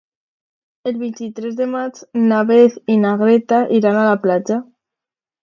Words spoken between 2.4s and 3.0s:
Beth i